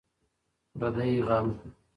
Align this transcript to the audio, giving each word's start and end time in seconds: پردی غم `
پردی 0.79 1.19
غم 1.27 1.47
` 1.57 1.57